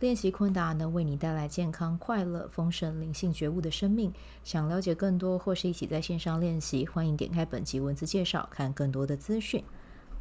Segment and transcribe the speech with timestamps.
[0.00, 4.12] 练习昆达能为你带来健康、快乐、丰盛、灵性觉悟的生命。
[4.42, 9.62] 想了解更多或是一起在线上练习，欢迎点开本集文字介绍，看更多的资讯。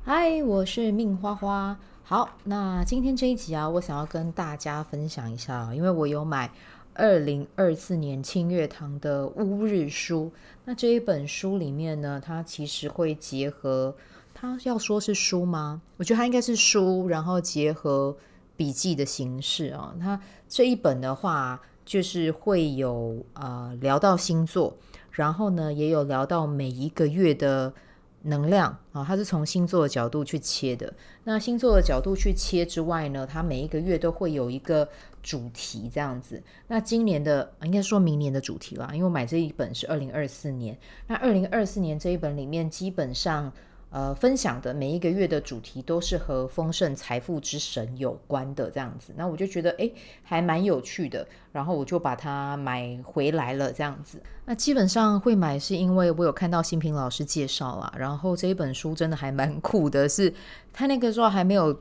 [0.04, 1.78] 嗨，我是命花花。
[2.04, 6.52] 好，那今天这一集啊，我想要跟大家分享一下，因为我有买
[6.94, 10.32] 二零二四年清月堂的乌日书。
[10.66, 13.96] 那这一本书里面呢，它其实会结合，
[14.36, 15.82] 它要说是书吗？
[15.98, 18.16] 我觉得它应该是书，然后结合。
[18.56, 24.78] 笔记的形式啊，它这一本的话，就是会有呃聊到星座，
[25.12, 27.74] 然后呢也有聊到每一个月的
[28.22, 30.94] 能量啊，它是从星座的角度去切的。
[31.24, 34.88] 那星座的角度去切之外呢，它每一个月都会有一个
[35.24, 36.42] 主题这样子。
[36.68, 40.78] 那今年的应该说明年的主题啦，因为我买这一本是二零二四年。
[41.08, 43.52] 那二零二四年这一本里面基本上。
[43.94, 54.20] 呃，分享的每一个月的主题都是和丰盛财富之神有关的这样子，那我就觉得诶，还蛮有趣的，然后我就把它买回来了这样子。
[54.46, 60.34] 那基本上会买是因为我有看到新平老师介绍啦，然后这一本书真的还蛮酷的是，是
[60.74, 61.80] 他那个时候还没有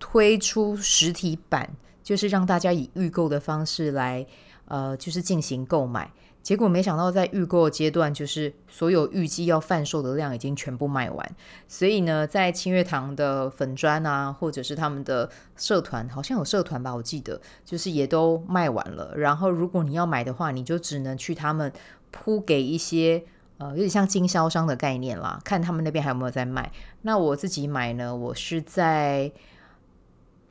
[0.00, 1.70] 推出实体版，
[2.02, 4.26] 就是让大家以预购的方式来，
[4.64, 6.10] 呃，就是进行购买。
[6.44, 11.36] 结果没想到，在预购阶段，就是所有预计要贩售的量已经全部卖完。
[11.66, 19.14] 所以呢，在清月堂的粉专啊，或者是他们的社团，好像有社团吧，我记得就是也都卖完了。
[19.16, 21.72] 然后，如果你要买的话，你就只能去他们
[22.10, 23.24] 铺给一些
[23.56, 26.70] 呃，有点像经销商的概念啦，看他们那边还有没有在卖。
[27.02, 29.32] 那我自己买呢，我是在。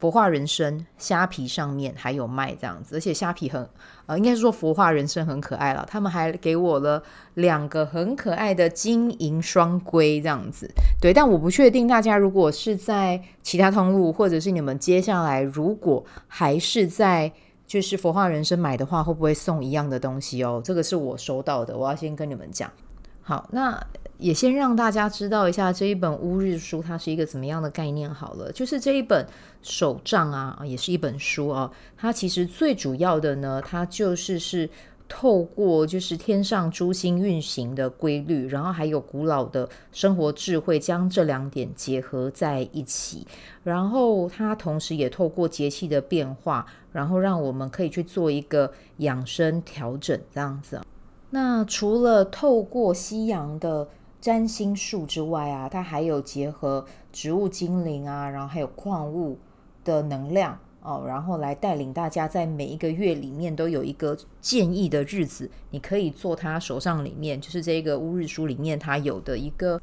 [0.04, 3.66] 佛化人参虾皮上面还有卖这样子，而且虾皮很
[4.06, 5.88] 呃，应该是说佛化人参很可爱了。
[5.90, 7.02] 他们还给我了
[7.36, 10.70] 两个很可爱的金银双龟这样子，
[11.00, 11.14] 对。
[11.14, 17.32] 但我不确定大家如果是在其他通路，或者是你们接下来如果还是在
[17.66, 20.62] 就是佛化人生买的话，会不会送一样的东西哦？
[20.62, 22.70] 这个是我收到的，我要先跟你们讲。
[23.22, 23.82] 好，那。
[24.24, 29.28] 也先让大家知道一下这一本乌日书它是一个怎么样的概念好了，就是这一本
[29.62, 34.70] 手账啊，也是一本书啊，它其实最主要的呢，它就是是
[35.10, 43.28] 透过就是天上诸星运行的规律，然后还有古老的生活智慧，将这两点结合在一起，
[43.66, 50.80] 然后它同时也透过节气的变化，然后让我们可以去做一个养生调整这样子。
[51.32, 53.90] 那除了透过西洋的
[54.24, 59.38] 占星术之外啊，它还有结合植物精灵啊，然后还有矿物
[59.84, 69.82] 的能量哦，然后来带领大家在每一个月里面都有一个建议的日子，你可以做他手上里面就是这个乌日书里面它有的一个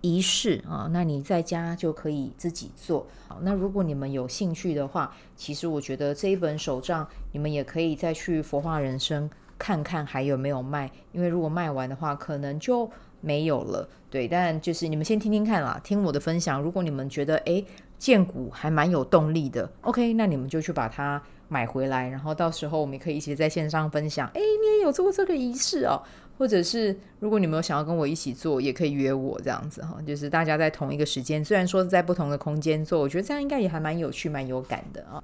[0.00, 3.06] 仪式啊，那你在家就可以自己做。
[3.28, 9.28] 好，那如果你们有兴趣的话，其实我觉得这一本手账你们也可以再去佛化人生
[9.58, 12.90] 看看还有没有卖，因为如果卖完的话，可能就。
[13.26, 16.62] 没有了，对，但就是你们先听听看啦，听我的分享。
[16.62, 17.66] 如果你们觉得诶，
[17.98, 24.28] 荐股还蛮有动力的，OK，那你们就去把它买回来，然后到时候我们可以一起在线上分享。
[24.28, 26.00] 诶，你也有做过这个仪式哦，
[26.38, 35.20] 或者是如果你们有想要跟我一起做，也可以约我这样子哈，就是大家在同一个时间，虽然说是在不同的空间做，我觉得这样应该也还蛮有趣、蛮有感的啊。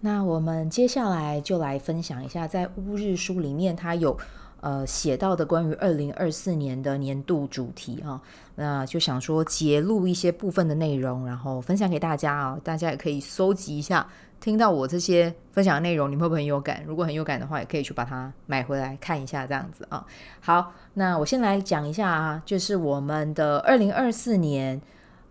[0.00, 4.16] 那我们接下来就来分享一下，在乌日书里面它有。
[4.64, 8.18] 呃，写到的关于二零二四年的年度主题啊，
[8.54, 14.08] 那就想说节录一些部分的内容，然后分享给大家啊，大家也可以搜集一下。
[14.40, 16.82] 听到我这些分享的内容，你会不会很有感？
[16.86, 20.02] 如果很有感的话，也可以去把它买回来看一下，这样子啊。
[20.40, 24.80] 好，那我先来讲一下啊，就是我们的二零二四年，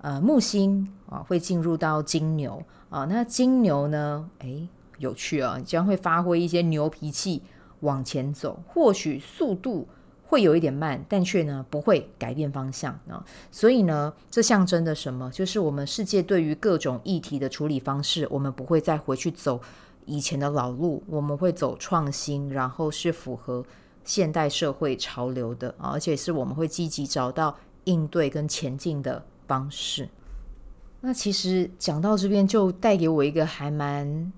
[0.02, 2.62] 呃，木星啊会进入到金牛
[2.92, 4.68] 啊，那金牛呢，诶，
[5.00, 7.42] 有趣啊，将会发挥一些牛脾气。
[7.84, 9.88] 往前走，或许速度
[10.26, 13.24] 会有一点慢，但却呢不会改变方向啊。
[13.52, 15.30] 所以呢，这象征的什么？
[15.32, 19.62] 就是我们世界对于各种议题的处理方式，我们不会再回去走
[20.06, 23.64] 以前的老路，我们会走创新，然后是符合
[24.04, 30.10] 现代社会潮流的啊，而且是我们会积极找到应对跟前进的方式。
[31.02, 34.32] 那其实讲到这边，就带给我一个还蛮。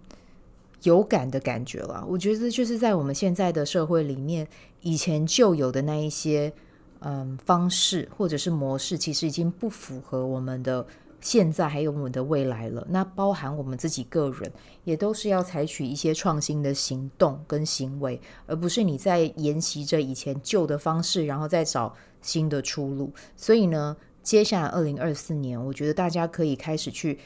[0.85, 4.47] 有感的感觉了，我觉得就是在我们现在的社会里面，
[4.81, 6.53] 以前旧有的那一些
[6.99, 10.85] 嗯方式或者是模式，其实已经不符合我们的
[11.19, 12.85] 现在还有我们的未来了。
[12.89, 14.51] 那包含我们自己个人，
[14.83, 23.11] 也都是要采取一些创新的行动跟行为，而不是你在沿袭着以前旧的方式，然后再找新的出路。
[23.35, 27.17] 所以呢，接下来二零二四年，我觉得大家可以开始去。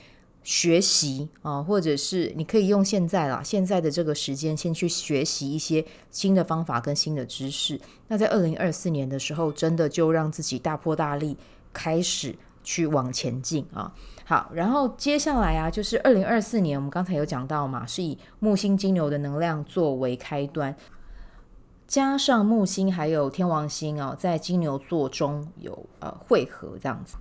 [0.43, 7.79] 学习啊，或者是你可以用现在啦，现在的这个时间先去学习一些新的方法跟新的知识。
[8.07, 11.37] 那在二零二四年的时候，真的就让自己大破大立，
[11.73, 13.93] 开始去往前进啊。
[14.25, 20.75] 好，然后接下来啊，就是二零二四年，我们刚才有讲到嘛，是以木星金牛的能量作为开端，
[21.87, 27.17] 加上木星还有天王星啊，在金牛座中有呃汇合这样子。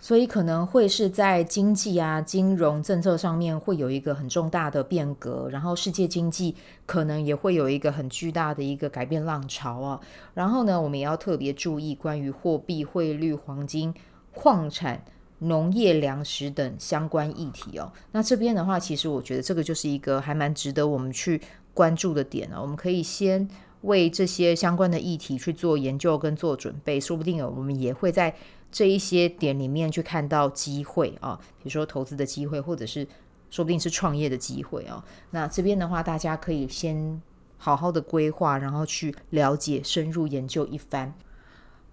[0.00, 6.54] 所以可能会是在经济啊、金融政策上面会有一个很重大的变革，然后世界经济
[6.86, 10.00] 可能也会有一个很巨大的一个改变浪潮啊。
[10.34, 13.92] 然后呢，我们也要特别注意关于货币、汇率、黄金、
[14.32, 15.02] 矿产、
[15.40, 17.92] 农业、粮食等相关议题哦。
[18.12, 21.40] 那这边的话，其实我觉得这个就是一个还蛮值得我们去
[21.74, 22.60] 关注的点啊。
[22.60, 23.48] 我们可以先
[23.82, 28.34] 为这些相关的议题去做研究跟做准备，说不定我们也会在。
[28.70, 33.08] 这一些点里面去看到机会啊，比如说投资的机会，或者是
[33.48, 35.02] 说不定是创业的机会啊。
[35.30, 37.18] 那这边的话，大家可以先
[37.56, 41.14] 好好的规划，然后去了解、深入研究一番。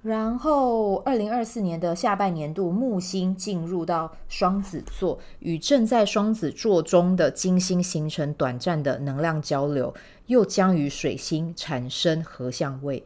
[0.06, 9.92] 然后，二零二四年的下半年度，木星进入到双子座，与正在双子座中的金星形成短暂的能量交流，
[10.28, 13.04] 又将与水星产生合相位。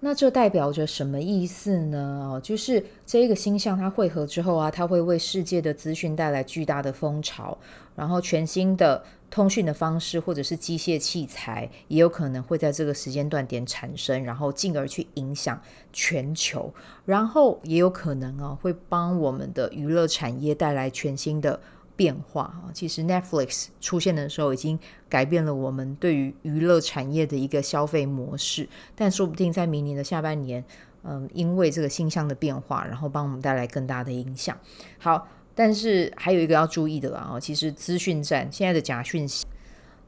[0.00, 2.30] 那这代表着什么意思呢？
[2.32, 7.56] 哦，就是这一个星象它汇合之后啊，它会为世界的资讯带来巨大的风潮，
[7.94, 15.60] 然后全新的通讯的方式或者是机械器材也有可能会在这个时间段点产生，然后进而去影响
[15.92, 16.72] 全球，
[17.06, 21.58] 然后也有可能啊会帮我们的娱乐产业带来全新的。
[21.96, 24.78] 变化啊，其实 Netflix 出现的时候已经
[25.08, 30.62] 改变了我们对于娱乐产业的一个消费模式，但说不定在明年的下半年，
[31.04, 34.54] 嗯，因为这个星象的变化，然后帮我们带来更大的影响。
[34.98, 39.46] 好，但是还有一个要注意的啦，其实资讯战现在的假讯息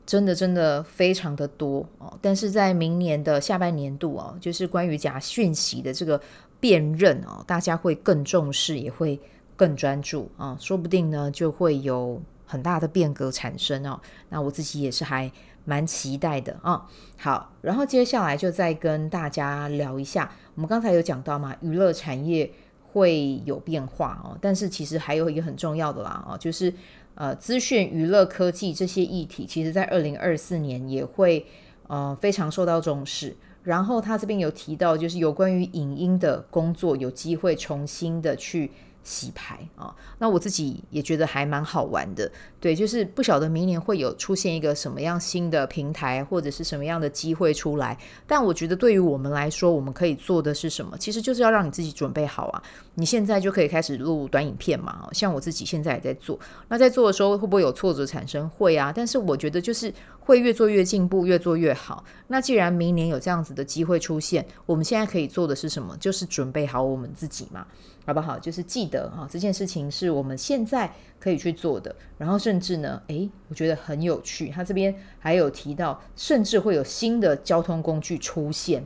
[0.05, 6.21] 真的真的非常的多哦，但是在明年的下半年度哦，就是关于假讯息的这个
[6.61, 9.19] 辨认哦，大家会更重视，也会。
[9.59, 14.01] 更专注啊，说不定呢就会有很大的变革产生哦。
[14.29, 15.31] 那我自己也是还
[15.65, 16.87] 蛮期待的啊。
[17.17, 22.49] 好，然后接下来就再跟大家聊一下，我们刚才有讲到嘛，娱乐产业
[22.93, 24.39] 会有变化哦。
[24.41, 26.73] 但是其实还有一个很重要的啦啊，就是
[27.17, 31.45] 呃，资讯、娱乐、科技这些议题，其实在二零二四年也会
[31.89, 33.37] 呃非常受到重视。
[33.65, 38.71] 然后他这边有提到，就是有关于影音的工作，有机会重新的去。
[39.03, 42.31] 洗牌啊，那我自己也觉得还蛮好玩的，
[42.61, 47.97] 对，就是不晓得明年会有出现一个什么样新的平台，或者是什么样的机会出来。
[48.27, 50.97] 但我觉得对于我们来说，我们可以做的是什么？
[50.99, 52.63] 其实就是要让你自己准备好啊，
[52.95, 56.39] 你现在就可以开始录短影片嘛，像我自己现在也在做。
[56.69, 58.49] 那在做的时候会不会有挫折产生？
[58.51, 59.93] 会啊，但是我觉得就是
[60.29, 62.05] 会越做越进步，越做越好。
[62.27, 65.97] 那既然明年有这样子的机会出现，我们现在可以做的是什么？
[65.97, 67.67] 就是准备好我们自己嘛。
[68.05, 68.39] 好不好？
[68.39, 71.97] 就是记得哈，这件事情是我们现在可以去做的。
[72.19, 74.51] 然后甚至呢，诶，我觉得很有趣。
[74.51, 78.85] 他这边还有提到，甚至会有新的交通工具出现。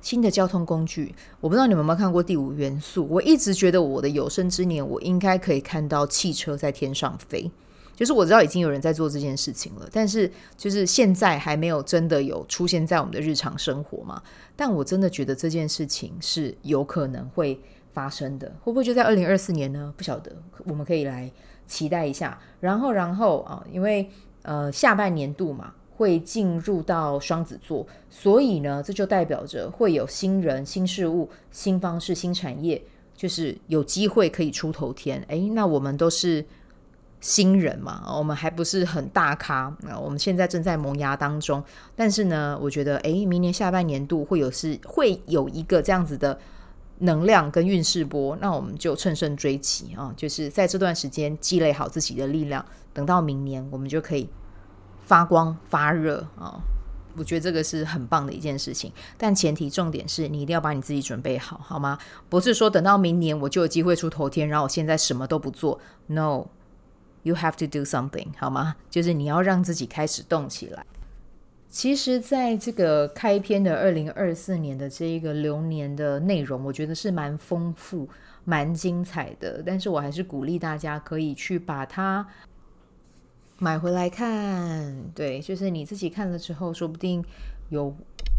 [0.00, 3.04] 新的交通工具，我不知道你们有没有看过《第五元素》。
[3.06, 7.50] 我一直觉得我的有生之年，我应该可以看到汽车在天上飞。
[7.96, 14.22] 就是我知道已经有人在做这件事情了，但是就是现在还没有真的有出现在我们的日常生活嘛。
[14.54, 17.58] 但我真的觉得这件事情是有可能会。
[17.96, 19.90] 发生的会不会就在二零二四年呢？
[19.96, 20.30] 不晓得，
[20.66, 21.32] 我们可以来
[21.66, 22.38] 期待一下。
[22.60, 24.06] 然后，然后啊，因为
[24.42, 32.82] 呃下半年度嘛，会进入到双子座，所以呢，这就代表着会有新人、新事物、新方式、新产业，
[33.16, 35.24] 就是有机会可以出头天。
[35.28, 36.44] 诶，那我们都是
[37.26, 39.98] 新人嘛，我们还不是很大咖啊。
[39.98, 41.62] 我们现在正在萌芽当中，
[41.96, 46.38] 但是呢，我觉得诶，明年下半年度会有是会有一个这样子的。
[47.00, 50.10] 能量跟运势波，那我们就乘胜追击啊！
[50.16, 52.64] 就是在这段时间积累好自己的力量，
[52.94, 54.26] 等到明年我们就可以
[55.04, 56.58] 发光发热啊！
[57.18, 61.98] 我觉得这个是很棒的一件事情，但前提重点是你一定要把你自己准备好，好吗？
[62.30, 66.46] 不是说等到明年我就有机会出头天，然后我现在什么都不做，no。
[67.26, 68.76] You have to do something，好吗？
[68.88, 70.86] 就是你要让自己开始动起来。
[71.68, 78.08] 其实，在这个开篇的二零二四年的这一个流年的内容，我觉得是蛮丰富、
[78.44, 79.60] 蛮精彩的。
[79.66, 82.24] 但是我还是鼓励大家可以去把它
[83.58, 84.96] 买回来看。
[85.12, 87.24] 对，就是你自己看了之后，说不定
[87.70, 87.92] 有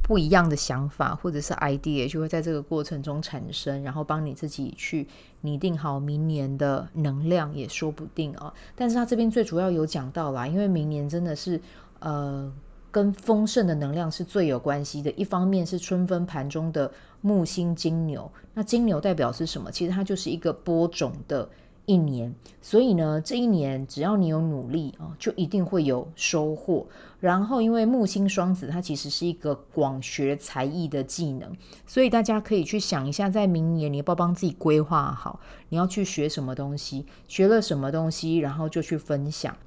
[0.07, 5.07] 不一样的想法或者是 idea，就会在这个过程中产生，然后帮你自己去
[5.41, 8.53] 拟定好明年的能量，也说不定啊。
[8.75, 11.61] 但是他这边最主要有讲到啦，因为明年真的是
[11.99, 12.51] 呃。
[12.89, 15.11] 跟丰盛的能量是最有关系的。
[15.11, 16.89] 一方面是春分盘中的
[17.21, 19.69] 木星金牛，那金牛代表是什么？
[19.69, 21.47] 其实它就是一个播种的
[21.87, 22.31] 一年。
[22.61, 26.85] 所以呢，这一年只要你有努力啊，就一定会有收获。
[27.19, 31.51] 然后，因为木星双子它其实是一个广学才艺的技能，
[31.87, 35.39] 所以大家可以去想一下，在明年你要不要帮自己规划好，
[35.69, 39.57] 你要去学什么东西，学了什么东西，然后就去分享。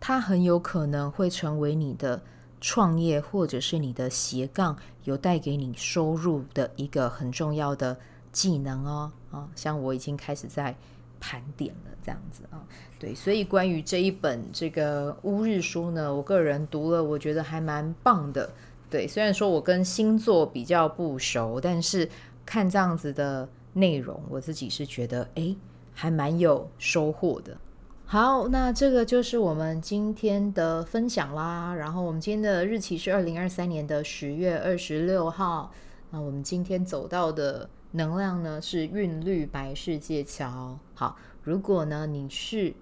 [0.00, 2.22] 它很有可能会成为你的。
[2.60, 7.94] 创业或者是你的斜杠有带给你收入的一个很重要的
[8.32, 10.74] 技能哦，啊，像我已经开始在
[11.26, 12.60] 盘点了这样子啊，
[12.98, 18.50] 对，所以关于这一本这个乌日书呢，我个人读了，我觉得还蛮棒的。
[18.90, 22.06] 对，虽然说我跟星座比较不熟，但是
[22.44, 25.56] 看这样子的内容，我自己是觉得诶，
[25.94, 27.56] 还蛮有收获的。
[28.04, 31.74] 好，那这个就是我们今天的分享啦。
[31.74, 35.72] 然后我们今天的日期是二零二三年的十月二十六号。
[36.10, 40.76] 那我们今天走到的能量呢是韵律白世界桥。
[40.94, 42.74] 好，如果呢你是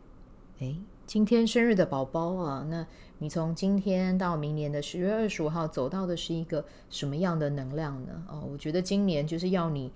[0.58, 2.86] 诶今天生日的宝宝啊，那
[3.18, 8.24] 你从今天到明年的十月二十五号走到的是一个什么样的能量呢？
[8.26, 9.92] 哦，我觉得今年就是要你。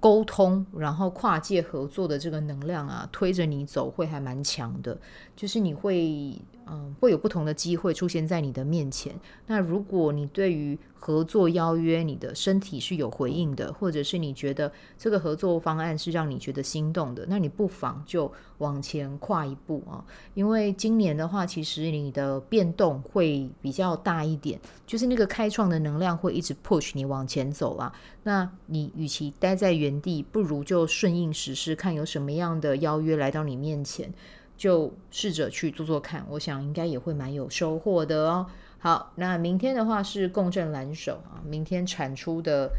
[0.00, 4.98] 沟通，然后跨界合作的这个能量啊，推着你走会还蛮强的，
[5.34, 6.38] 就是你会。
[6.66, 9.14] 嗯，会有不同的机会出现在你的面前。
[9.46, 20.02] 那如果你对于合作邀约，你的身体是有回应的，或者是你觉得这个合作方案是让你觉得心动的，那你不妨就往前跨一步啊。
[20.32, 27.92] 因为今年的话，其实你的变动会比较大一点，就是那个开创的能量会一直 push 你往前走啊。
[28.22, 34.10] 那你与其待在原地，不如就顺应时势，看有什么样的邀约来到你面前。
[34.56, 38.46] 就试着去做做看，我想应该也会蛮有收获的哦。
[38.78, 42.70] 好，那明天的话是共振蓝手啊，明天产出的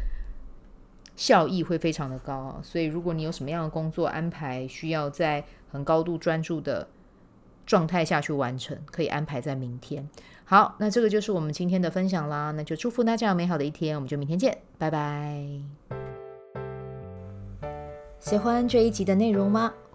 [1.16, 6.88] 效益会非常的高啊，所以如果你有什么样的工作安排，需要在很高度专注的
[7.66, 10.08] 状态下去完成，可以安排在明天。
[10.44, 15.44] 好，那这个就是我们今天的分享啦，那就祝福大家有美好的一天，我们就明天见，拜拜。
[18.20, 19.72] 喜欢这一集的内容吗？